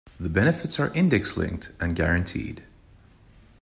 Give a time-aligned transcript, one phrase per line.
[0.19, 2.63] The benefits are index-linked and guaranteed.